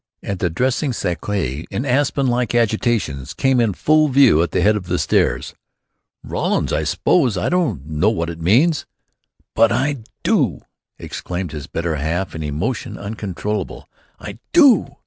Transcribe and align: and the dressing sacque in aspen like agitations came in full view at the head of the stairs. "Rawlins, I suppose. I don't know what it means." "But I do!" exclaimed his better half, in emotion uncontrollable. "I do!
and 0.23 0.39
the 0.39 0.49
dressing 0.49 0.91
sacque 0.91 1.29
in 1.69 1.85
aspen 1.85 2.25
like 2.25 2.55
agitations 2.55 3.35
came 3.35 3.59
in 3.59 3.71
full 3.71 4.07
view 4.07 4.41
at 4.41 4.49
the 4.49 4.61
head 4.63 4.75
of 4.75 4.87
the 4.87 4.97
stairs. 4.97 5.53
"Rawlins, 6.23 6.73
I 6.73 6.85
suppose. 6.85 7.37
I 7.37 7.49
don't 7.49 7.85
know 7.85 8.09
what 8.09 8.31
it 8.31 8.41
means." 8.41 8.87
"But 9.53 9.71
I 9.71 9.97
do!" 10.23 10.61
exclaimed 10.97 11.51
his 11.51 11.67
better 11.67 11.97
half, 11.97 12.33
in 12.33 12.41
emotion 12.41 12.97
uncontrollable. 12.97 13.87
"I 14.19 14.39
do! 14.53 14.95